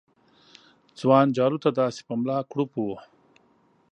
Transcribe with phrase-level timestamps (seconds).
[0.99, 2.85] ځوان جارو ته داسې په ملا کړوپ و